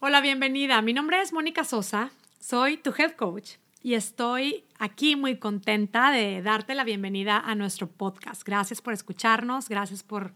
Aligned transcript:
Hola, 0.00 0.20
bienvenida. 0.20 0.80
Mi 0.80 0.92
nombre 0.92 1.20
es 1.20 1.32
Mónica 1.32 1.64
Sosa, 1.64 2.12
soy 2.38 2.76
tu 2.76 2.94
head 2.96 3.16
coach 3.16 3.54
y 3.82 3.94
estoy 3.94 4.62
aquí 4.78 5.16
muy 5.16 5.38
contenta 5.38 6.12
de 6.12 6.40
darte 6.40 6.76
la 6.76 6.84
bienvenida 6.84 7.36
a 7.36 7.56
nuestro 7.56 7.88
podcast. 7.88 8.44
Gracias 8.44 8.80
por 8.80 8.92
escucharnos, 8.92 9.68
gracias 9.68 10.04
por, 10.04 10.34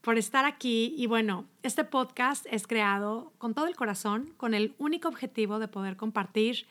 por 0.00 0.18
estar 0.18 0.44
aquí. 0.44 0.92
Y 0.98 1.06
bueno, 1.06 1.46
este 1.62 1.84
podcast 1.84 2.46
es 2.50 2.66
creado 2.66 3.32
con 3.38 3.54
todo 3.54 3.68
el 3.68 3.76
corazón, 3.76 4.34
con 4.36 4.54
el 4.54 4.74
único 4.76 5.06
objetivo 5.06 5.60
de 5.60 5.68
poder 5.68 5.96
compartir 5.96 6.66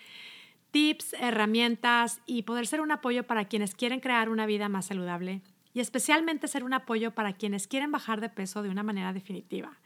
tips, 0.72 1.14
herramientas 1.14 2.20
y 2.26 2.42
poder 2.42 2.68
ser 2.68 2.82
un 2.82 2.92
apoyo 2.92 3.24
para 3.24 3.46
quienes 3.46 3.76
quieren 3.76 4.02
crear 4.02 4.28
una 4.28 4.46
vida 4.46 4.68
más 4.68 4.88
saludable 4.88 5.42
y 5.74 5.80
especialmente 5.80 6.50
ser 6.50 6.66
un 6.66 6.74
apoyo 6.74 7.12
para 7.12 7.32
quienes 7.32 7.66
quieren 7.66 7.94
bajar 7.94 8.20
de 8.20 8.28
peso 8.28 8.62
de 8.62 8.68
una 8.68 8.84
manera 8.84 9.14
definitiva. 9.14 9.78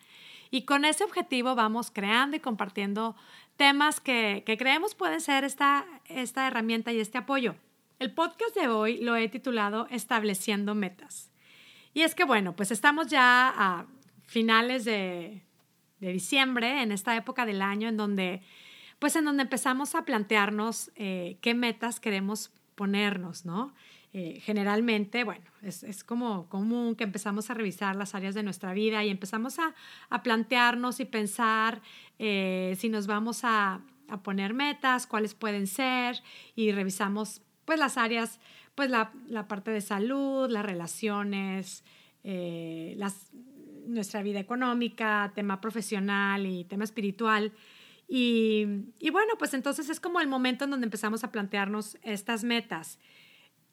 Y 0.52 0.63
con 0.63 0.86
ese 0.86 1.04
objetivo 1.04 1.55
vamos 1.55 1.91
creando 1.91 2.38
y 2.38 2.39
compartiendo 2.39 3.15
temas 3.57 4.00
que, 4.00 4.43
creemos 4.57 4.96
pueden 4.96 5.21
ser 5.21 5.43
esta, 5.43 5.86
esta 6.06 6.47
herramienta 6.47 6.92
y 6.92 7.00
este 7.00 7.18
apoyo. 7.18 7.56
El 8.00 8.14
podcast 8.14 8.56
de 8.56 8.68
hoy 8.68 8.97
lo 8.97 9.15
he 9.15 9.28
titulado 9.28 9.87
Estableciendo 9.92 10.73
Metas. 10.73 11.29
Y 11.93 12.01
es 12.01 12.15
que, 12.15 12.23
bueno, 12.23 12.56
pues 12.56 12.71
estamos 12.71 13.07
ya 13.07 13.54
a 13.56 13.86
finales 14.25 14.86
de, 14.86 15.43
diciembre, 16.00 16.81
en 16.81 16.93
esta 16.93 17.15
época 17.18 17.45
del 17.45 17.61
año 17.61 17.89
en 17.89 17.97
donde, 17.97 18.42
pues 19.00 19.18
en 19.18 19.25
donde 19.25 19.43
empezamos 19.43 19.95
a 19.95 20.06
plantearnos 20.06 20.92
eh, 20.95 21.37
qué 21.42 21.54
metas 21.54 22.00
queremos 22.00 22.51
ponernos, 22.75 23.45
¿no? 23.45 23.73
Eh, 24.11 24.39
generalmente, 24.43 25.23
bueno, 25.23 25.45
es, 25.61 26.04
como 26.04 26.50
común 26.50 26.95
que 26.95 27.04
empezamos 27.04 27.51
a 27.51 27.54
revisar 27.54 27.95
las 27.95 28.15
áreas 28.15 28.33
de 28.33 28.41
nuestra 28.41 28.73
vida 28.73 29.04
y 29.04 29.09
empezamos 29.09 29.57
a, 29.59 29.75
plantearnos 30.23 31.00
y 31.00 31.05
pensar 31.05 31.81
eh, 32.17 32.75
si 32.80 32.89
nos 32.89 33.05
vamos 33.05 33.41
a, 33.44 33.81
poner 34.23 34.55
metas, 34.55 35.05
cuáles 35.05 35.36
pueden 35.36 35.67
ser 35.67 36.23
y 36.56 36.72
revisamos 36.72 37.44
pues 37.66 37.78
las 37.78 37.95
áreas, 37.95 38.39
pues 38.73 38.89
la, 38.89 39.11
parte 39.47 39.69
de 39.69 39.81
salud, 39.81 40.50
las 40.50 40.66
relaciones, 40.66 41.84
eh, 42.23 42.95
las, 42.97 43.31
nuestra 43.86 44.23
vida 44.23 44.39
económica, 44.39 45.31
tema 45.36 45.62
profesional 45.62 46.47
y 46.47 46.64
tema 46.64 46.86
espiritual. 46.86 47.52
Y, 48.08 48.66
y 48.97 49.12
bueno, 49.12 49.34
pues 49.38 49.53
entonces 49.53 49.89
es 49.89 50.00
como 50.00 50.19
el 50.19 50.28
momento 50.28 50.64
en 50.66 50.72
donde 50.72 50.86
empezamos 50.86 51.23
a 51.23 51.31
plantearnos 51.31 52.00
estas 52.02 52.44
metas 52.44 52.97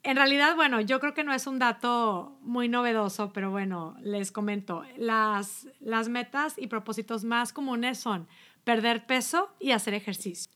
en 0.07 0.15
realidad, 0.15 0.55
bueno, 0.55 0.81
yo 0.81 1.01
creo 1.01 1.15
que 1.15 1.25
no 1.25 1.35
es 1.35 1.49
un 1.49 1.59
dato 1.59 2.39
muy 2.41 2.69
novedoso, 2.69 3.33
pero 3.33 3.51
bueno, 3.51 3.97
les 4.01 4.31
comento, 4.31 4.85
las, 4.97 5.67
las 5.81 6.09
metas 6.09 6.55
y 6.59 6.69
propósitos 6.69 7.25
más 7.25 7.53
comunes 7.53 7.99
son 7.99 8.29
perder 8.63 9.05
peso 9.07 9.53
y 9.59 9.73
hacer 9.73 9.95
ejercicio. 9.95 10.49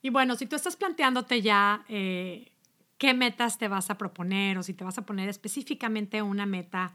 Y 0.00 0.08
bueno, 0.08 0.36
si 0.36 0.46
tú 0.46 0.56
estás 0.56 0.76
planteándote 0.76 1.42
ya 1.42 1.84
eh, 1.90 2.50
qué 2.96 3.12
metas 3.12 3.58
te 3.58 3.68
vas 3.68 3.90
a 3.90 3.98
proponer 3.98 4.56
o 4.56 4.62
si 4.62 4.72
te 4.72 4.84
vas 4.84 4.96
a 4.96 5.04
poner 5.04 5.28
específicamente 5.28 6.22
una 6.22 6.46
meta, 6.46 6.94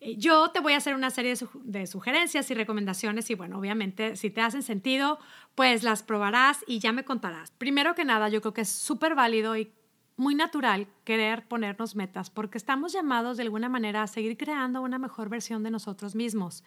eh, 0.00 0.16
yo 0.16 0.50
te 0.50 0.60
voy 0.60 0.72
a 0.72 0.78
hacer 0.78 0.94
una 0.94 1.10
serie 1.10 1.34
de, 1.64 1.86
sugerencias 1.86 2.50
y 2.50 2.54
recomendaciones 2.54 3.28
y 3.28 3.34
bueno, 3.34 3.58
obviamente 3.58 4.16
si 4.16 4.30
te 4.30 4.40
hacen 4.40 4.62
sentido, 4.62 5.18
pues 5.54 5.82
las 5.82 6.02
probarás 6.02 6.64
y 6.66 6.78
ya 6.78 6.92
me 6.92 7.04
contarás. 7.04 7.50
Primero 7.50 7.94
que 7.94 8.06
nada, 8.06 8.30
yo 8.30 8.40
creo 8.40 8.54
que 8.54 8.62
es 8.62 8.70
súper 8.70 9.14
válido 9.14 9.58
y 9.58 9.70
muy 10.18 10.34
natural 10.34 10.88
querer 11.04 11.46
ponernos 11.46 11.94
metas 11.94 12.28
porque 12.28 12.58
estamos 12.58 12.92
llamados 12.92 13.36
de 13.36 13.44
alguna 13.44 13.68
manera 13.68 14.02
a 14.02 14.08
seguir 14.08 14.36
creando 14.36 14.82
una 14.82 14.98
mejor 14.98 15.30
versión 15.30 15.62
de 15.62 15.70
nosotros 15.70 16.14
mismos. 16.14 16.64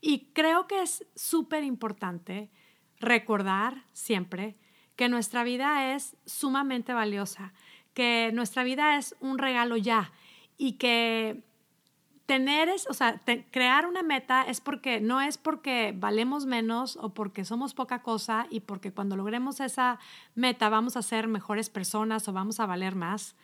Y 0.00 0.32
creo 0.32 0.66
que 0.66 0.82
es 0.82 1.06
súper 1.14 1.62
importante 1.62 2.50
recordar 2.98 3.84
siempre 3.92 4.56
que 4.96 5.10
nuestra 5.10 5.44
vida 5.44 5.94
es 5.94 6.16
sumamente 6.24 6.94
valiosa, 6.94 7.52
que 7.92 8.30
nuestra 8.32 8.64
vida 8.64 8.96
es 8.96 9.14
un 9.20 9.38
regalo 9.38 9.76
ya 9.76 10.10
y 10.56 10.72
que 10.72 11.44
tener 12.26 12.68
es, 12.68 12.86
o 12.88 12.94
sea, 12.94 13.20
crear 13.50 13.86
una 13.86 14.02
meta 14.02 14.42
es 14.42 14.60
porque 14.60 15.00
no 15.00 15.20
es 15.20 15.38
porque 15.38 15.94
valemos 15.96 16.44
menos 16.44 16.96
o 17.00 17.10
porque 17.10 17.44
somos 17.44 17.72
poca 17.72 18.02
cosa 18.02 18.46
y 18.50 18.60
porque 18.60 18.92
cuando 18.92 19.16
logremos 19.16 19.60
esa 19.60 19.98
meta 20.34 20.68
vamos 20.68 20.96
a 20.96 21.02
ser 21.02 21.28
mejores 21.28 21.70
personas 21.70 22.28
o 22.28 22.32
vamos 22.32 22.58
a 22.60 22.66
valer 22.66 22.96
más. 22.96 23.36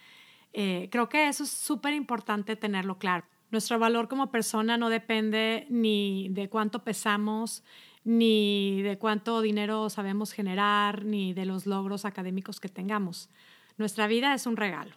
Eh, 0.53 0.88
creo 0.91 1.09
que 1.09 1.28
eso 1.28 1.44
es 1.44 1.50
súper 1.50 1.94
importante 1.94 2.56
tenerlo 2.56 2.98
claro. 2.98 3.25
Nuestro 3.53 3.78
valor 3.78 4.09
como 4.09 4.31
persona 4.31 4.76
no 4.76 4.88
depende 4.88 5.66
ni 5.70 6.28
de 6.31 6.49
cuánto 6.49 6.82
pesamos, 6.82 7.62
ni 8.04 8.82
de 8.82 8.99
cuánto 8.99 9.41
dinero 9.43 9.91
sabemos 9.91 10.32
generar, 10.32 11.04
ni 11.04 11.34
de 11.34 11.47
los 11.47 11.66
logros 11.66 12.04
académicos 12.04 12.60
que 12.60 12.69
tengamos. 12.69 13.31
Nuestra 13.76 14.06
vida 14.06 14.34
es 14.34 14.47
un 14.47 14.56
regalo. 14.56 14.97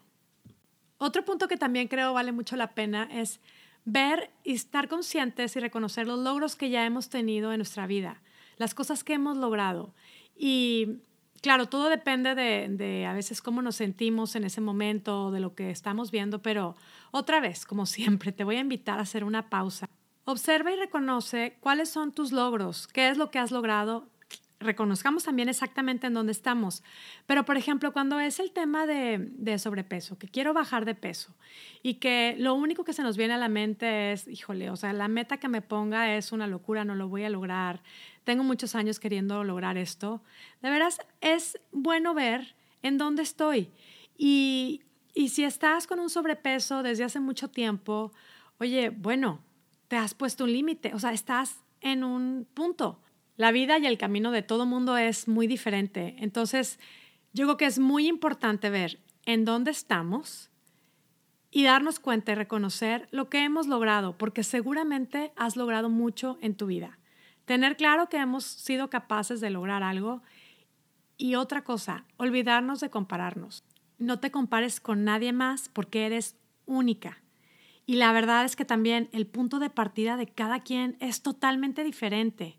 Otro 0.97 1.23
punto 1.25 1.47
que 1.47 1.57
también 1.57 1.87
creo 1.87 2.13
vale 2.13 2.31
mucho 2.31 2.55
la 2.55 2.73
pena 2.73 3.07
es 3.11 3.41
ver 3.85 4.31
y 4.43 4.53
estar 4.53 4.87
conscientes 4.87 5.55
y 5.55 5.59
reconocer 5.59 6.07
los 6.07 6.19
logros 6.19 6.55
que 6.55 6.69
ya 6.69 6.85
hemos 6.85 7.09
tenido 7.09 7.53
en 7.53 7.59
nuestra 7.59 7.87
vida, 7.87 8.21
las 8.57 8.73
cosas 8.73 9.03
que 9.03 9.13
hemos 9.13 9.37
logrado. 9.37 9.93
Y 10.35 10.97
claro, 11.41 11.67
todo 11.67 11.89
depende 11.89 12.35
de, 12.35 13.05
a 13.05 13.13
veces 13.13 13.41
cómo 13.41 13.61
nos 13.61 13.75
sentimos 13.75 14.35
en 14.35 14.43
ese 14.43 14.59
momento, 14.61 15.31
de 15.31 15.39
lo 15.39 15.53
que 15.53 15.69
estamos 15.69 16.11
viendo, 16.11 16.41
pero 16.41 16.75
otra 17.11 17.39
vez, 17.39 17.65
como 17.65 17.85
siempre, 17.85 18.31
te 18.31 18.43
voy 18.43 18.57
a 18.57 18.61
invitar 18.61 18.99
a 18.99 19.03
hacer 19.03 19.23
una 19.23 19.49
pausa. 19.49 19.87
Observa 20.25 20.71
y 20.71 20.75
reconoce 20.75 21.57
cuáles 21.59 21.89
son 21.89 22.11
tus 22.11 22.31
logros, 22.31 22.87
qué 22.87 23.09
es 23.09 23.17
lo 23.17 23.29
que 23.29 23.37
has 23.37 23.51
logrado 23.51 24.09
reconozcamos 24.59 25.23
también 25.23 25.49
exactamente 25.49 26.07
en 26.07 26.13
dónde 26.13 26.31
estamos. 26.31 26.83
Pero, 27.25 27.45
por 27.45 27.57
ejemplo, 27.57 27.93
cuando 27.93 28.19
es 28.19 28.39
el 28.39 28.51
tema 28.51 28.85
de, 28.85 29.57
sobrepeso, 29.57 30.17
que 30.17 30.27
quiero 30.27 30.53
bajar 30.53 30.85
de 30.85 30.95
peso 30.95 31.35
y 31.83 31.95
que 31.95 32.35
lo 32.37 32.53
único 32.53 32.83
que 32.83 32.93
se 32.93 33.03
nos 33.03 33.17
viene 33.17 33.33
a 33.33 33.37
la 33.37 33.49
mente 33.49 34.11
es, 34.11 34.27
híjole, 34.27 34.69
o 34.69 34.75
sea, 34.75 34.93
la 34.93 35.07
meta 35.07 35.37
que 35.37 35.47
me 35.47 35.61
ponga 35.61 36.15
es 36.15 36.31
una 36.31 36.47
locura, 36.47 36.85
no 36.85 36.95
lo 36.95 37.07
voy 37.07 37.23
a 37.23 37.29
lograr, 37.29 37.81
tengo 38.23 38.43
muchos 38.43 38.75
años 38.75 38.99
queriendo 38.99 39.43
lograr 39.43 39.77
esto, 39.77 40.21
de 40.61 40.69
veras 40.69 40.99
es 41.21 41.59
bueno 41.71 42.13
ver 42.13 42.55
en 42.81 42.97
dónde 42.97 43.23
estoy. 43.23 43.69
Y, 44.17 44.81
y 45.13 45.29
si 45.29 45.43
estás 45.43 45.87
con 45.87 45.99
un 45.99 46.09
sobrepeso 46.09 46.83
desde 46.83 47.03
hace 47.03 47.19
mucho 47.19 47.49
tiempo, 47.49 48.11
oye, 48.59 48.89
bueno, 48.89 49.41
te 49.87 49.97
has 49.97 50.13
puesto 50.13 50.45
un 50.45 50.53
límite, 50.53 50.93
o 50.93 50.99
sea, 50.99 51.11
estás 51.11 51.61
en 51.81 52.03
un 52.03 52.47
punto 52.53 52.99
la 53.37 53.51
vida 53.51 53.77
y 53.79 53.85
el 53.85 53.97
camino 53.97 54.31
de 54.31 54.41
todo 54.41 54.65
mundo 54.65 54.97
es 54.97 55.27
muy 55.27 55.47
diferente. 55.47 56.15
Entonces, 56.19 56.79
yo 57.33 57.45
creo 57.45 57.57
que 57.57 57.65
es 57.65 57.79
muy 57.79 58.07
importante 58.07 58.69
ver 58.69 58.99
en 59.25 59.43
dónde 59.45 59.71
estamos 59.71 60.49
y 61.51 61.63
darnos 61.63 61.99
cuenta 61.99 62.31
y 62.31 62.35
reconocer 62.35 63.07
lo 63.11 63.29
que 63.29 63.43
hemos 63.43 63.67
logrado, 63.67 64.17
porque 64.17 64.43
seguramente 64.43 65.33
has 65.35 65.55
logrado 65.55 65.89
mucho 65.89 66.37
en 66.41 66.55
tu 66.55 66.65
vida. 66.65 66.99
Tener 67.45 67.77
claro 67.77 68.09
que 68.09 68.17
hemos 68.17 68.43
sido 68.43 68.89
capaces 68.89 69.39
de 69.39 69.49
lograr 69.49 69.83
algo 69.83 70.21
y 71.17 71.35
otra 71.35 71.63
cosa, 71.63 72.05
olvidarnos 72.17 72.79
de 72.79 72.89
compararnos. 72.89 73.63
No 73.97 74.19
te 74.19 74.31
compares 74.31 74.79
con 74.79 75.03
nadie 75.03 75.31
más 75.31 75.69
porque 75.69 76.05
eres 76.05 76.35
única. 76.65 77.21
Y 77.85 77.95
la 77.95 78.11
verdad 78.11 78.45
es 78.45 78.55
que 78.55 78.65
también 78.65 79.09
el 79.11 79.27
punto 79.27 79.59
de 79.59 79.69
partida 79.69 80.17
de 80.17 80.27
cada 80.27 80.61
quien 80.61 80.97
es 80.99 81.21
totalmente 81.21 81.83
diferente. 81.83 82.57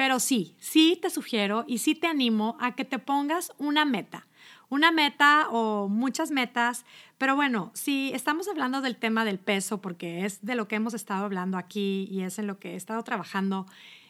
Pero 0.00 0.18
sí, 0.18 0.56
sí 0.58 0.98
te 1.02 1.10
sugiero 1.10 1.66
y 1.68 1.76
sí 1.76 1.94
te 1.94 2.06
animo 2.06 2.56
a 2.58 2.74
que 2.74 2.86
te 2.86 2.98
pongas 2.98 3.52
una 3.58 3.84
meta. 3.84 4.26
Una 4.70 4.92
meta 4.92 5.48
o 5.50 5.90
muchas 5.90 6.30
metas, 6.30 6.86
pero 7.18 7.36
bueno, 7.36 7.70
si 7.74 8.10
estamos 8.14 8.48
hablando 8.48 8.80
del 8.80 8.96
tema 8.96 9.26
del 9.26 9.38
peso, 9.38 9.82
porque 9.82 10.24
es 10.24 10.42
de 10.42 10.54
lo 10.54 10.68
que 10.68 10.76
hemos 10.76 10.94
estado 10.94 11.26
hablando 11.26 11.58
aquí 11.58 12.08
y 12.10 12.22
es 12.22 12.38
en 12.38 12.46
lo 12.46 12.58
que 12.58 12.72
he 12.72 12.76
estado 12.76 13.04
trabajando, 13.04 13.66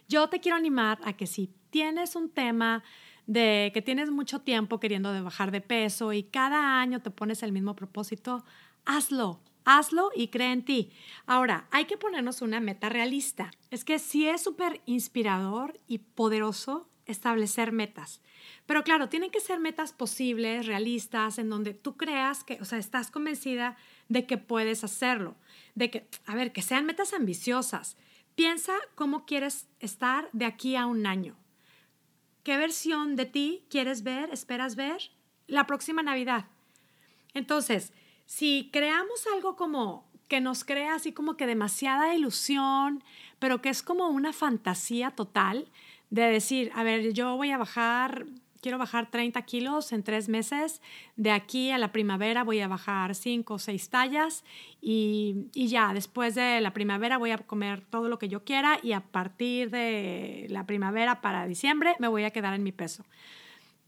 yo 0.09 0.29
te 0.29 0.39
quiero 0.39 0.57
animar 0.57 1.01
a 1.03 1.15
que 1.15 1.27
si 1.27 1.51
tienes 1.71 2.15
un 2.15 2.31
tema 2.31 2.85
de 3.27 3.73
que 3.75 3.83
tienes 3.83 4.13
mucho 4.13 4.43
tiempo 4.43 4.79
queriendo 4.79 5.25
bajar 5.25 5.51
de 5.51 5.61
peso 5.61 6.13
y 6.13 6.23
cada 6.23 6.81
año 6.81 7.03
te 7.03 7.11
pones 7.11 7.43
el 7.43 7.51
mismo 7.51 7.75
propósito, 7.75 8.45
hazlo, 8.85 9.41
Hazlo 9.73 10.11
y 10.17 10.29
cree 10.29 10.51
en 10.51 10.65
ti. 10.65 10.91
Ahora, 11.27 11.69
hay 11.71 11.85
que 11.85 11.97
ponernos 11.97 12.43
una 12.43 12.59
meta 12.59 12.89
realista. 12.89 13.53
Es 13.71 13.85
que 13.85 14.01
sí 14.01 14.27
es 14.27 14.43
súper 14.43 14.81
inspirador 14.85 15.79
y 15.87 15.99
poderoso 15.99 16.89
establecer 17.07 17.71
metas. 17.71 18.21
Pero 18.67 18.83
claro, 18.83 19.09
tienen 19.09 19.31
que 19.31 19.39
ser 19.39 19.61
metas 19.61 19.93
posibles, 19.93 20.67
realistas, 20.67 21.39
en 21.39 21.51
donde 21.51 21.73
tú 21.73 21.97
creas 21.97 22.43
que, 22.43 22.59
o 22.61 22.65
sea, 22.65 22.79
estás 22.79 23.13
convencida 23.13 23.77
de 24.09 24.27
que 24.27 24.39
puedes 24.39 24.83
hacerlo. 24.83 25.37
De 25.77 25.89
que, 25.89 26.09
a 26.27 26.35
ver, 26.35 26.53
que 26.53 26.63
sean 26.63 26.85
metas 26.85 27.13
ambiciosas. 27.13 27.97
Piensa 28.35 28.75
cómo 28.97 29.25
quieres 29.25 29.69
estar 29.79 30.31
de 30.33 30.47
aquí 30.47 30.75
a 30.75 30.87
un 30.87 31.07
año. 31.07 31.37
¿Qué 32.43 32.57
versión 32.57 33.15
de 33.15 33.27
ti 33.27 33.67
quieres 33.71 34.03
ver, 34.03 34.31
esperas 34.33 34.75
ver 34.75 35.13
la 35.47 35.69
próxima 35.69 36.03
Navidad? 36.03 36.47
Entonces, 37.35 37.93
si 38.31 38.71
creamos 38.73 39.27
algo 39.35 39.57
como 39.57 40.05
que 40.29 40.41
nos 40.41 40.63
crea 40.63 40.95
así 40.95 41.11
como 41.11 41.37
que 41.37 41.49
demasiada 41.49 42.15
ilusión, 42.15 43.03
pero 43.41 43.61
que 43.61 43.71
es 43.71 43.83
como 43.83 44.07
una 44.07 44.33
fantasía 44.33 45.11
total, 45.11 45.67
de 46.11 46.23
decir, 46.23 46.71
a 46.77 46.85
ver, 46.85 47.13
yo 47.13 47.37
voy 47.37 47.51
a 47.51 47.59
bajar 47.59 48.27
quiero 48.61 48.79
bajar 48.79 49.11
30 49.11 49.43
kilos 49.43 49.91
en 49.91 50.05
tres 50.05 50.29
meses, 50.29 50.81
de 51.17 51.33
aquí 51.33 51.73
a 51.73 51.79
la 51.79 51.91
primavera 51.91 52.45
voy 52.45 52.61
a 52.61 52.69
bajar 52.69 53.17
5 53.17 53.55
o 53.55 53.59
6 53.59 53.89
tallas 53.89 54.45
y, 54.81 55.47
y, 55.53 55.67
ya, 55.67 55.93
después 55.93 56.37
de 56.37 56.61
la 56.61 56.73
primavera 56.73 57.19
voy 57.19 57.33
a 57.33 57.39
comer 57.39 57.81
todo 57.81 58.09
lo 58.09 58.21
que 58.21 58.29
yo 58.29 58.45
quiera 58.45 58.79
y 58.81 58.93
a 58.93 59.01
partir 59.01 59.71
de 59.71 60.47
la 60.51 60.67
primavera 60.67 61.21
para 61.21 61.49
diciembre 61.49 61.97
me 61.99 62.07
voy 62.07 62.23
a 62.23 62.31
quedar 62.31 62.55
en 62.55 62.63
mi 62.63 62.71
peso. 62.71 63.05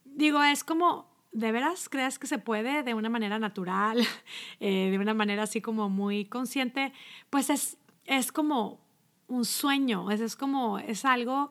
Digo, 0.04 0.42
es 0.42 0.64
como, 0.64 1.11
¿de 1.32 1.52
veras 1.52 1.88
crees 1.88 2.18
que 2.18 2.26
se 2.26 2.38
puede 2.38 2.82
de 2.82 2.94
una 2.94 3.08
manera 3.08 3.38
natural, 3.38 3.98
eh, 4.60 4.90
de 4.90 4.98
una 4.98 5.14
manera 5.14 5.44
así 5.44 5.60
como 5.60 5.88
muy 5.88 6.26
consciente? 6.26 6.92
Pues 7.30 7.50
es, 7.50 7.78
es 8.04 8.32
como 8.32 8.80
un 9.28 9.44
sueño, 9.44 10.10
es, 10.10 10.20
es 10.20 10.36
como, 10.36 10.78
es 10.78 11.04
algo 11.04 11.50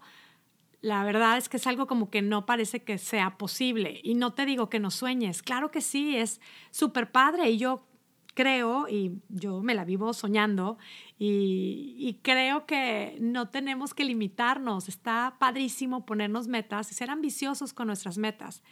la 0.81 1.03
verdad 1.03 1.37
es 1.37 1.47
que 1.47 1.57
es 1.57 1.67
algo 1.67 1.85
como 1.85 2.09
que 2.09 2.21
no 2.21 2.45
parece 2.45 2.83
que 2.83 2.97
sea 2.97 3.37
posible. 3.37 4.01
Y 4.03 4.15
no 4.15 4.33
te 4.33 4.45
digo 4.45 4.69
que 4.69 4.79
no 4.79 4.89
sueñes, 4.91 5.43
claro 5.43 5.71
que 5.71 5.81
sí, 5.81 6.17
es 6.17 6.41
súper 6.71 7.11
padre 7.11 7.51
y 7.51 7.57
yo 7.57 7.85
creo, 8.33 8.87
y 8.87 9.21
yo 9.29 9.61
me 9.61 9.75
la 9.75 9.85
vivo 9.85 10.13
soñando, 10.13 10.77
y, 11.17 11.95
y, 11.97 12.19
creo 12.21 12.65
que 12.65 13.17
no 13.19 13.49
tenemos 13.49 13.93
que 13.93 14.03
limitarnos, 14.03 14.89
está 14.89 15.35
padrísimo 15.39 16.05
ponernos 16.05 16.47
metas 16.47 16.91
y 16.91 16.95
ser 16.95 17.09
ambiciosos 17.09 17.73
con 17.73 17.87
nuestras 17.87 18.17
metas. 18.17 18.63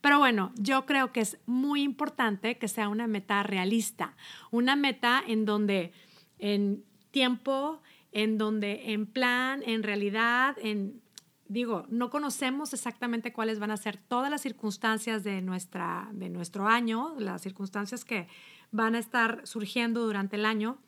Pero 0.00 0.18
bueno, 0.18 0.52
yo 0.56 0.86
creo 0.86 1.12
que 1.12 1.20
es 1.20 1.38
muy 1.46 1.82
importante 1.82 2.58
que 2.58 2.68
sea 2.68 2.88
una 2.88 3.06
meta 3.06 3.42
realista, 3.42 4.16
una 4.50 4.76
meta 4.76 5.22
en 5.26 5.44
donde 5.44 5.92
en 6.38 6.84
tiempo, 7.10 7.82
en 8.12 8.38
donde 8.38 8.92
en 8.92 9.06
plan, 9.06 9.62
en 9.66 9.82
realidad, 9.82 10.56
en 10.62 11.00
digo, 11.48 11.86
no 11.88 12.10
conocemos 12.10 12.72
exactamente 12.72 13.32
cuáles 13.32 13.58
van 13.58 13.70
a 13.70 13.76
ser 13.76 13.96
todas 13.96 14.30
las 14.30 14.40
circunstancias 14.40 15.22
de, 15.24 15.42
nuestra, 15.42 16.08
de 16.12 16.28
nuestro 16.28 16.66
año, 16.66 17.14
las 17.18 17.42
circunstancias 17.42 18.04
que 18.04 18.28
van 18.70 18.94
a 18.94 18.98
estar 18.98 19.46
surgiendo 19.46 20.04
durante 20.04 20.36
el 20.36 20.44
año, 20.44 20.78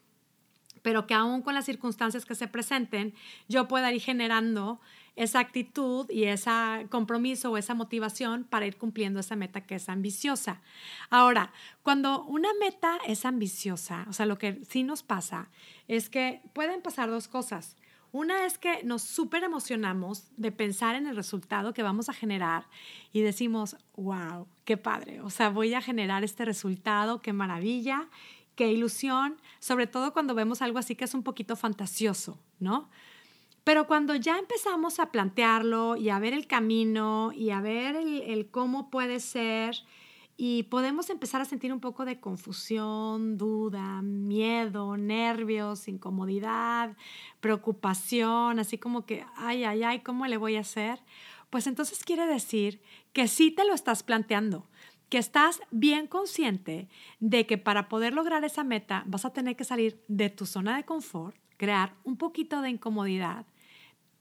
pero 0.82 1.06
que 1.06 1.14
aún 1.14 1.42
con 1.42 1.54
las 1.54 1.64
circunstancias 1.64 2.25
que 2.25 2.34
se 2.34 2.48
presenten, 2.48 3.14
yo 3.48 3.69
pueda 3.69 3.92
ir 3.92 4.00
generando 4.00 4.80
esa 5.16 5.40
actitud 5.40 6.08
y 6.10 6.25
ese 6.25 6.86
compromiso 6.90 7.50
o 7.50 7.56
esa 7.56 7.75
motivación 7.75 8.44
para 8.44 8.66
ir 8.66 8.76
cumpliendo 8.76 9.19
esa 9.19 9.34
meta 9.34 9.62
que 9.62 9.75
es 9.75 9.88
ambiciosa. 9.88 10.60
Ahora, 11.10 11.52
cuando 11.82 12.25
una 12.25 12.50
meta 12.60 12.98
es 13.04 13.25
ambiciosa, 13.25 14.06
o 14.08 14.12
sea, 14.12 14.26
lo 14.26 14.38
que 14.38 14.62
sí 14.69 14.84
nos 14.84 15.02
pasa 15.02 15.50
es 15.88 16.08
que 16.08 16.40
pueden 16.52 16.82
pasar 16.82 17.10
dos 17.10 17.26
cosas. 17.26 17.76
Una 18.10 18.46
es 18.46 18.56
que 18.56 18.82
nos 18.84 19.02
súper 19.02 19.44
emocionamos 19.44 20.28
de 20.37 20.50
pensar 20.50 20.94
en 20.94 21.06
el 21.06 21.16
resultado 21.16 21.75
que 21.75 21.82
vamos 21.82 22.08
a 22.08 22.14
generar 22.14 22.66
y 23.12 23.20
decimos, 23.20 23.76
wow, 23.96 24.46
qué 24.64 24.76
padre, 24.76 25.20
o 25.20 25.31
sea, 25.31 25.50
voy 25.50 25.75
a 25.75 25.82
generar 25.82 26.25
este 26.25 26.44
resultado, 26.44 27.20
qué 27.20 27.32
maravilla, 27.32 28.08
qué 28.55 28.72
ilusión, 28.72 29.37
sobre 29.58 29.87
todo 29.87 30.12
cuando 30.12 30.34
vemos 30.34 30.62
algo 30.62 30.78
así 30.78 30.94
que 30.96 31.05
es 31.05 31.14
un 31.14 31.22
poquito 31.22 31.55
fantasioso, 31.55 32.40
¿no? 32.58 32.88
Pero 33.62 33.87
cuando 33.87 34.14
ya 34.14 34.38
empezamos 34.38 34.99
a 34.99 35.12
plantearlo 35.12 35.96
y 35.96 36.08
a 36.08 36.19
ver 36.19 36.32
el 36.32 36.46
camino 36.46 37.32
y 37.34 37.50
a 37.50 37.61
ver 37.61 37.96
el, 37.96 38.22
el 38.22 38.50
cómo 38.50 38.88
puede 38.88 39.20
ser, 39.20 39.76
y 40.40 40.62
podemos 40.62 41.11
empezar 41.11 41.40
a 41.40 41.44
sentir 41.44 41.73
un 41.73 41.81
poco 41.81 42.05
de 42.05 42.20
confusión, 42.20 43.37
duda, 43.37 44.02
miedo, 44.02 44.96
nervios, 44.96 45.88
incomodidad, 45.88 46.96
preocupación, 47.40 48.61
así 48.61 48.79
como 48.79 49.05
que, 49.05 49.26
ay, 49.35 49.64
ay, 49.64 49.82
ay, 49.82 49.99
¿cómo 49.99 50.29
le 50.29 50.37
voy 50.37 50.55
a 50.55 50.61
hacer? 50.61 51.00
Pues 51.50 51.67
entonces 51.67 52.05
quiere 52.05 52.25
decir 52.25 52.81
que 53.12 53.26
sí 53.26 53.50
te 53.50 53.64
lo 53.64 53.75
estás 53.75 54.05
planteando, 54.05 54.69
que 55.08 55.19
estás 55.19 55.61
bien 55.73 56.06
consciente 56.06 56.88
de 57.19 57.44
que 57.44 57.58
para 57.58 57.88
poder 57.88 58.12
lograr 58.12 58.44
esa 58.44 58.62
meta 58.62 59.02
vas 59.06 59.25
a 59.25 59.32
tener 59.32 59.56
que 59.56 59.64
salir 59.64 60.05
de 60.06 60.31
tu 60.31 60.46
zona 60.46 60.76
de 60.76 60.85
confort, 60.85 61.37
crear 61.56 61.96
un 62.05 62.17
poquito 62.17 62.62
de 62.62 62.70
incomodidad 62.70 63.44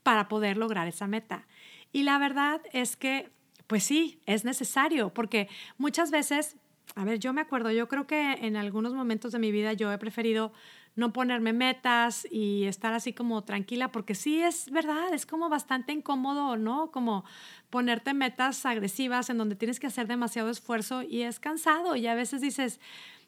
para 0.01 0.27
poder 0.27 0.57
lograr 0.57 0.87
esa 0.87 1.05
meta. 1.05 1.45
Y 1.91 2.01
la 2.03 2.17
verdad 2.17 2.59
es 2.73 2.97
que 2.97 3.36
pues 3.67 3.83
sí, 3.83 4.19
es 4.25 4.45
necesario, 4.45 5.13
porque 5.13 5.49
muchas 5.77 6.09
veces, 6.11 6.55
a 6.95 7.03
ver, 7.03 7.19
yo 7.19 7.33
me 7.33 7.41
acuerdo, 7.41 7.71
yo 7.71 7.87
creo 7.87 8.07
que 8.07 8.33
en 8.33 8.55
algunos 8.55 8.93
momentos 8.93 9.31
de 9.31 9.39
mi 9.39 9.51
vida 9.51 9.73
yo 9.73 9.91
he 9.91 9.97
preferido 9.97 10.53
no 10.95 11.13
ponerme 11.13 11.53
metas 11.53 12.27
y 12.31 12.63
estar 12.63 12.93
así 12.93 13.13
como 13.13 13.43
tranquila, 13.43 13.91
porque 13.91 14.15
sí 14.15 14.41
es 14.41 14.71
verdad, 14.71 15.13
es 15.13 15.27
como 15.27 15.47
bastante 15.47 15.93
incómodo, 15.93 16.57
¿no? 16.57 16.89
Como 16.89 17.23
ponerte 17.69 18.15
metas 18.15 18.65
agresivas 18.65 19.29
en 19.29 19.37
donde 19.37 19.55
tienes 19.55 19.79
que 19.79 19.85
hacer 19.85 20.07
demasiado 20.07 20.49
esfuerzo 20.49 21.03
y 21.03 21.21
es 21.21 21.39
cansado 21.39 21.95
y 21.95 22.07
a 22.07 22.15
veces 22.15 22.41
dices, 22.41 22.79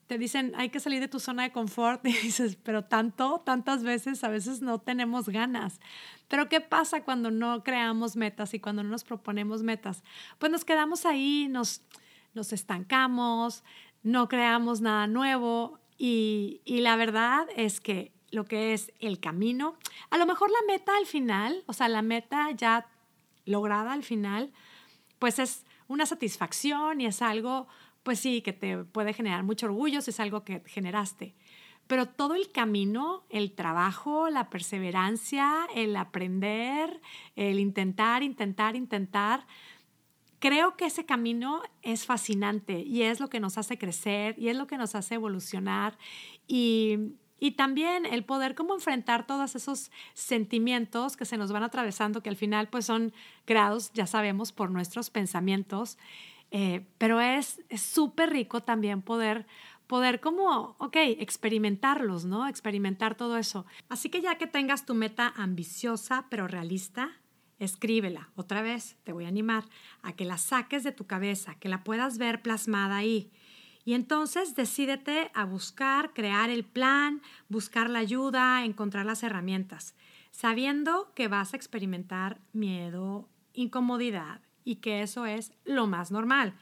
te 0.10 0.18
dicen, 0.18 0.54
hay 0.56 0.70
que 0.70 0.80
salir 0.80 1.00
de 1.02 1.08
tu 1.08 1.20
zona 1.20 1.44
de 1.44 1.52
confort 1.52 2.04
y 2.06 2.12
dices, 2.12 2.58
pero 2.64 2.84
tanto, 2.84 3.44
tantas 3.46 3.84
veces, 3.84 4.24
a 4.24 4.28
veces 4.28 4.60
no 4.60 4.80
tenemos 4.80 5.30
ganas. 5.30 5.80
Pero 6.28 6.50
¿qué 6.50 6.62
pasa 6.62 7.04
cuando 7.04 7.30
no 7.30 7.64
creamos 7.64 8.16
metas 8.16 8.56
y 8.56 8.60
cuando 8.60 8.82
no 8.82 8.90
nos 8.90 9.04
proponemos 9.04 9.62
metas? 9.62 10.04
Pues 10.40 10.52
nos 10.52 10.66
quedamos 10.66 11.06
ahí, 11.06 11.48
nos, 11.48 11.84
nos 12.34 12.54
estancamos, 12.54 13.64
no 14.02 14.28
creamos 14.28 14.82
nada 14.82 15.06
nuevo 15.06 15.80
y, 16.00 16.62
y 16.66 16.82
la 16.82 16.96
verdad 16.96 17.46
es 17.56 17.80
que 17.80 18.12
lo 18.32 18.46
que 18.46 18.74
es 18.74 18.92
el 19.00 19.20
camino, 19.20 19.78
a 20.10 20.18
lo 20.18 20.26
mejor 20.26 20.50
la 20.50 20.74
meta 20.74 20.92
al 20.98 21.06
final, 21.06 21.64
o 21.68 21.74
sea, 21.74 21.88
la 21.88 22.02
meta 22.02 22.50
ya 22.50 22.88
lograda 23.46 23.94
al 23.94 24.04
final, 24.04 24.52
pues 25.20 25.38
es 25.38 25.66
una 25.88 26.08
satisfacción 26.08 27.00
y 27.00 27.06
es 27.06 27.22
algo 27.22 27.68
pues 28.10 28.22
sí, 28.22 28.42
que 28.42 28.54
te 28.54 28.76
puede 28.86 29.14
generar 29.14 29.44
mucho 29.44 29.68
orgullo 29.68 30.02
si 30.02 30.10
es 30.10 30.20
algo 30.20 30.44
que 30.44 30.64
generaste. 30.66 31.36
Pero 31.86 32.08
todo 32.08 32.34
el 32.34 32.52
camino, 32.52 33.24
el 33.30 33.52
trabajo, 33.54 34.32
la 34.32 34.50
perseverancia, 34.50 35.68
el 35.76 35.96
aprender, 35.96 37.02
el 37.36 37.60
intentar, 37.60 38.24
intentar, 38.24 38.76
intentar, 38.76 39.46
creo 40.40 40.76
que 40.76 40.86
ese 40.86 41.06
camino 41.06 41.62
es 41.84 42.08
fascinante 42.08 42.80
y 42.82 43.04
es 43.04 43.20
lo 43.20 43.30
que 43.30 43.40
nos 43.40 43.60
hace 43.60 43.78
crecer 43.78 44.34
y 44.40 44.50
es 44.50 44.58
lo 44.58 44.66
que 44.66 44.80
nos 44.80 44.96
hace 44.96 45.14
evolucionar 45.14 45.96
y, 46.48 46.98
y 47.40 47.52
también 47.52 48.08
el 48.08 48.26
poder 48.26 48.56
como 48.56 48.74
enfrentar 48.74 49.28
todos 49.28 49.56
esos 49.56 49.92
sentimientos 50.16 51.16
que 51.16 51.26
se 51.26 51.38
nos 51.38 51.52
van 51.52 51.62
atravesando, 51.62 52.24
que 52.24 52.30
al 52.30 52.38
final 52.38 52.70
pues 52.70 52.88
son 52.88 53.14
creados, 53.46 53.94
ya 53.94 54.08
sabemos, 54.08 54.52
por 54.52 54.72
nuestros 54.72 55.12
pensamientos 55.12 56.00
eh, 56.52 56.86
pero 56.98 57.20
es 57.20 57.60
súper 57.78 58.32
rico 58.32 58.62
también 58.62 59.02
poder, 59.02 59.46
poder 59.88 60.20
como, 60.20 60.76
ok, 60.80 60.96
experimentarlos, 60.98 62.26
¿no? 62.26 62.48
Experimentar 62.48 63.16
todo 63.16 63.38
eso. 63.38 63.66
Así 63.88 64.10
que 64.10 64.22
ya 64.22 64.38
que 64.38 64.48
tengas 64.48 64.86
tu 64.86 64.96
meta 64.96 65.34
ambiciosa 65.36 66.26
pero 66.30 66.48
realista, 66.48 67.12
escríbela. 67.60 68.30
Otra 68.36 68.62
vez, 68.62 68.98
te 69.04 69.14
voy 69.14 69.26
a 69.26 69.30
animar 69.30 69.66
a 70.02 70.14
que 70.14 70.26
la 70.26 70.38
saques 70.38 70.84
de 70.84 70.92
tu 70.92 71.06
cabeza, 71.06 71.56
que 71.56 71.70
la 71.70 71.84
puedas 71.84 72.18
ver 72.18 72.42
plasmada 72.42 72.98
ahí. 72.98 73.32
Y 73.86 73.94
entonces 73.94 74.56
decídete 74.56 75.32
a 75.34 75.46
buscar, 75.46 76.14
crear 76.14 76.50
el 76.50 76.64
plan, 76.64 77.22
buscar 77.48 77.90
la 77.90 78.00
ayuda, 78.00 78.64
encontrar 78.66 79.06
las 79.06 79.24
herramientas, 79.24 79.96
sabiendo 80.32 81.12
que 81.16 81.28
vas 81.28 81.54
a 81.54 81.58
experimentar 81.58 82.40
miedo, 82.54 83.28
incomodidad, 83.54 84.42
y 84.64 84.76
que 84.78 85.02
eso 85.02 85.26
es 85.26 85.52
lo 85.66 85.88
más 85.88 86.12
normal. 86.12 86.56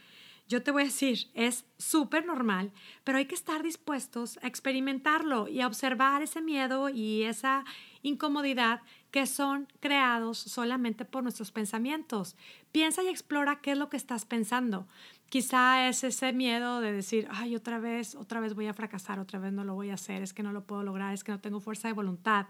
Yo 0.48 0.63
te 0.63 0.72
voy 0.72 0.84
a 0.84 0.86
decir, 0.86 1.30
es 1.34 1.66
súper 1.77 2.25
normal, 2.25 2.72
pero 3.04 3.18
hay 3.18 3.25
que 3.25 3.36
estar 3.36 3.63
dispuestos 3.63 4.39
a 4.42 4.48
experimentarlo 4.48 5.50
y 5.50 5.60
a 5.60 5.68
observar 5.68 6.22
ese 6.22 6.42
miedo 6.42 6.88
y 6.88 7.24
esa 7.24 7.66
incomodidad 8.01 8.82
que 9.12 9.25
son 9.25 9.68
creados 9.82 10.38
solamente 10.38 11.04
por 11.04 11.24
nuestros 11.24 11.51
pensamientos. 11.51 12.38
Piensa 12.72 13.04
y 13.04 13.10
explora 13.10 13.60
qué 13.60 13.72
es 13.72 13.77
lo 13.77 13.89
que 13.89 13.98
estás 13.98 14.24
pensando. 14.24 14.88
Quizá 15.27 15.89
es 15.89 16.06
ese 16.06 16.32
miedo 16.32 16.80
de 16.80 16.94
decir, 16.94 17.27
ay, 17.30 17.54
otra 17.58 17.80
vez, 17.80 18.16
otra 18.16 18.39
vez 18.39 18.54
voy 18.54 18.68
a 18.68 18.74
fracasar, 18.74 19.20
otra 19.20 19.39
vez 19.39 19.51
no 19.51 19.66
lo 19.66 19.75
voy 19.75 19.89
a 19.89 19.96
hacer, 19.96 20.24
es 20.24 20.34
que 20.34 20.44
no 20.44 20.54
lo 20.54 20.63
puedo 20.63 20.84
lograr, 20.84 21.13
es 21.13 21.25
que 21.25 21.34
no 21.34 21.42
tengo 21.42 21.60
fuerza 21.60 21.89
de 21.89 21.94
voluntad, 21.94 22.48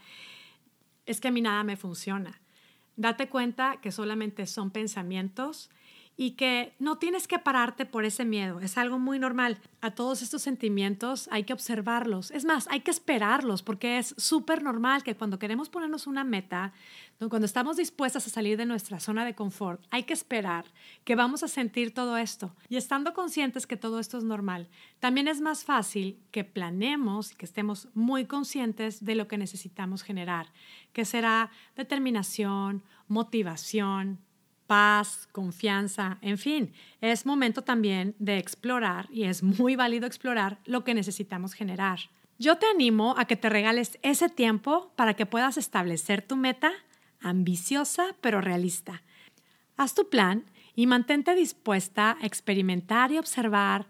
es 1.08 1.20
que 1.20 1.30
a 1.30 1.32
mí 1.32 1.42
nada 1.42 1.64
me 1.64 1.78
funciona. 1.78 2.40
Date 2.98 3.30
cuenta 3.30 3.78
que 3.80 3.92
solamente 3.92 4.48
son 4.48 4.72
pensamientos 4.72 5.70
y 6.20 6.32
que 6.32 6.74
no 6.80 6.98
tienes 6.98 7.28
que 7.28 7.38
pararte 7.38 7.86
por 7.86 8.04
ese 8.04 8.26
miedo, 8.26 8.60
es 8.60 8.78
algo 8.78 8.98
muy 8.98 9.20
normal. 9.20 9.60
A 9.82 9.92
todos 9.92 10.24
estos 10.24 10.42
sentimientos 10.42 11.30
hay 11.32 11.44
que 11.44 11.54
observarlos, 11.54 12.32
es 12.32 12.44
más, 12.44 12.68
hay 12.70 12.82
que 12.82 12.90
esperarlos 12.90 13.62
porque 13.62 14.00
es 14.00 14.16
súper 14.18 14.64
normal 14.64 15.04
que 15.04 15.16
cuando 15.16 15.38
queremos 15.38 15.70
ponernos 15.70 16.08
una 16.08 16.24
meta, 16.24 16.74
cuando 17.30 17.46
estamos 17.46 17.78
dispuestas 17.78 18.26
a 18.26 18.32
salir 18.32 18.58
de 18.58 18.66
nuestra 18.66 19.00
zona 19.00 19.26
de 19.26 19.36
confort, 19.36 19.80
hay 19.92 20.04
que 20.04 20.14
esperar 20.14 20.66
que 21.04 21.16
vamos 21.16 21.44
a 21.44 21.48
sentir 21.48 21.94
todo 21.94 22.18
esto. 22.18 22.56
Y 22.68 22.78
estando 22.78 23.14
conscientes 23.14 23.68
que 23.68 23.78
todo 23.78 24.00
esto 24.00 24.18
es 24.18 24.24
normal, 24.24 24.68
también 25.00 25.28
es 25.28 25.40
más 25.40 25.64
fácil 25.64 26.20
que 26.32 26.44
planeemos 26.44 27.32
y 27.32 27.36
que 27.36 27.46
estemos 27.46 27.90
muy 27.94 28.26
conscientes 28.26 29.06
de 29.06 29.14
lo 29.14 29.28
que 29.28 29.38
necesitamos 29.38 30.02
generar, 30.02 30.48
que 30.94 31.06
será 31.06 31.52
determinación, 31.76 32.82
motivación, 33.08 34.20
paz, 34.68 35.28
confianza, 35.32 36.18
en 36.22 36.38
fin, 36.38 36.74
es 37.02 37.26
momento 37.26 37.64
también 37.64 38.16
de 38.20 38.38
explorar 38.38 39.08
y 39.12 39.24
es 39.24 39.42
muy 39.42 39.76
válido 39.76 40.06
explorar 40.06 40.60
lo 40.66 40.84
que 40.84 40.94
necesitamos 40.94 41.54
generar. 41.54 42.00
Yo 42.38 42.58
te 42.58 42.68
animo 42.68 43.16
a 43.18 43.26
que 43.26 43.36
te 43.36 43.50
regales 43.50 43.98
ese 44.04 44.30
tiempo 44.30 44.92
para 44.96 45.16
que 45.16 45.26
puedas 45.26 45.58
establecer 45.58 46.22
tu 46.22 46.36
meta 46.36 46.72
ambiciosa 47.20 48.16
pero 48.22 48.42
realista. 48.42 49.02
Haz 49.76 49.96
tu 49.96 50.10
plan 50.10 50.44
y 50.76 50.86
mantente 50.86 51.34
dispuesta 51.34 52.18
a 52.22 52.26
experimentar 52.26 53.12
y 53.12 53.18
observar 53.18 53.88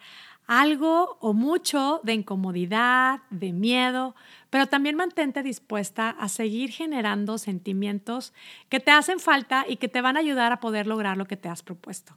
algo 0.48 1.18
o 1.20 1.34
mucho 1.34 2.00
de 2.04 2.14
incomodidad, 2.14 3.20
de 3.30 3.52
miedo, 3.52 4.16
pero 4.50 4.68
también 4.68 4.96
mantente 4.96 5.44
dispuesta 5.44 6.10
a 6.10 6.30
seguir 6.30 6.72
generando 6.72 7.38
sentimientos 7.38 8.34
que 8.70 8.80
te 8.80 8.92
hacen 8.92 9.20
falta 9.20 9.66
y 9.68 9.76
que 9.76 9.90
te 9.90 10.02
van 10.02 10.16
a 10.16 10.22
ayudar 10.22 10.54
a 10.54 10.60
poder 10.62 10.88
lograr 10.88 11.18
lo 11.18 11.26
que 11.26 11.38
te 11.38 11.50
has 11.50 11.64
propuesto. 11.64 12.16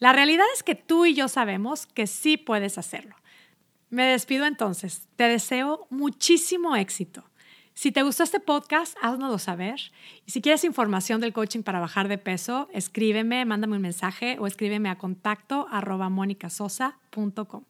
La 0.00 0.12
realidad 0.12 0.46
es 0.54 0.62
que 0.62 0.74
tú 0.74 1.06
y 1.06 1.14
yo 1.14 1.28
sabemos 1.28 1.86
que 1.86 2.06
sí 2.06 2.36
puedes 2.36 2.76
hacerlo. 2.76 3.14
Me 3.88 4.04
despido 4.04 4.46
entonces. 4.46 5.08
Te 5.16 5.24
deseo 5.24 5.86
muchísimo 5.90 6.74
éxito. 6.74 7.24
Si 7.80 7.92
te 7.92 8.02
gustó 8.02 8.24
este 8.24 8.40
podcast, 8.40 8.94
háznoslo 9.00 9.38
saber. 9.38 9.80
Y 10.26 10.32
si 10.32 10.42
quieres 10.42 10.64
información 10.64 11.22
del 11.22 11.32
coaching 11.32 11.62
para 11.62 11.80
bajar 11.80 12.08
de 12.08 12.18
peso, 12.18 12.68
escríbeme, 12.74 13.46
mándame 13.46 13.76
un 13.76 13.80
mensaje 13.80 14.36
o 14.38 14.46
escríbeme 14.46 14.90
a 14.90 14.98
contacto 14.98 15.66
arroba 15.70 16.10
monicasosa.com. 16.10 17.64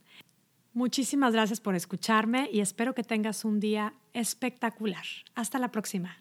Muchísimas 0.72 1.32
gracias 1.32 1.60
por 1.60 1.76
escucharme 1.76 2.50
y 2.52 2.58
espero 2.58 2.92
que 2.92 3.04
tengas 3.04 3.44
un 3.44 3.60
día 3.60 3.94
espectacular. 4.12 5.04
Hasta 5.36 5.60
la 5.60 5.70
próxima. 5.70 6.18